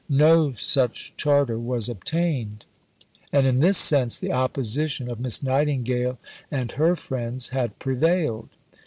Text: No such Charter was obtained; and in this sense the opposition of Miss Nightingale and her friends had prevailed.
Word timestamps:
No 0.09 0.53
such 0.53 1.13
Charter 1.15 1.59
was 1.59 1.87
obtained; 1.87 2.65
and 3.31 3.45
in 3.45 3.59
this 3.59 3.77
sense 3.77 4.17
the 4.17 4.33
opposition 4.33 5.07
of 5.11 5.19
Miss 5.19 5.43
Nightingale 5.43 6.17
and 6.49 6.71
her 6.71 6.95
friends 6.95 7.49
had 7.49 7.77
prevailed. 7.77 8.49